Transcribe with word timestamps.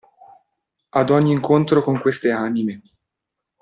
Ad 0.95 1.11
ogni 1.11 1.31
incontro 1.31 1.83
con 1.83 2.01
queste 2.01 2.31
anime. 2.31 2.81